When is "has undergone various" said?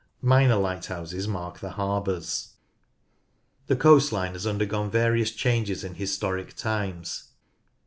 4.33-5.29